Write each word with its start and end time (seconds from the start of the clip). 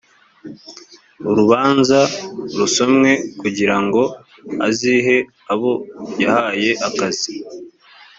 urubanza 1.29 1.99
rusomwe 2.57 3.11
kugira 3.39 3.75
ngo 3.83 4.01
azihe 4.67 5.15
abo 5.51 5.71
yahaye 6.21 6.71
akazi 6.87 7.31